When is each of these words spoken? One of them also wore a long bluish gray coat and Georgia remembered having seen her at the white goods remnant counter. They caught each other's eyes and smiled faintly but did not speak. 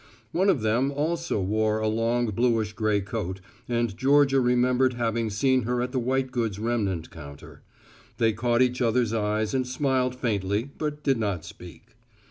One 0.31 0.49
of 0.49 0.61
them 0.63 0.89
also 0.91 1.39
wore 1.39 1.77
a 1.79 1.87
long 1.87 2.25
bluish 2.31 2.73
gray 2.73 3.01
coat 3.01 3.39
and 3.69 3.95
Georgia 3.95 4.39
remembered 4.41 4.93
having 4.95 5.29
seen 5.29 5.61
her 5.61 5.79
at 5.79 5.91
the 5.91 5.99
white 5.99 6.31
goods 6.31 6.57
remnant 6.57 7.11
counter. 7.11 7.61
They 8.17 8.33
caught 8.33 8.63
each 8.63 8.81
other's 8.81 9.13
eyes 9.13 9.53
and 9.53 9.67
smiled 9.67 10.15
faintly 10.15 10.71
but 10.75 11.03
did 11.03 11.19
not 11.19 11.45
speak. 11.45 11.95